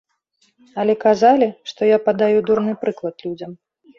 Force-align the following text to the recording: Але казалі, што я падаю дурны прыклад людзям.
Але 0.83 0.93
казалі, 1.03 1.49
што 1.71 1.81
я 1.91 1.97
падаю 2.07 2.39
дурны 2.47 2.73
прыклад 2.87 3.15
людзям. 3.29 3.51